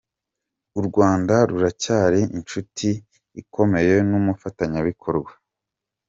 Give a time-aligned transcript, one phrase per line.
[0.79, 2.89] U Rwanda ruracyari inshuti
[3.41, 5.31] ikomeye n’umufatanyabikorwa.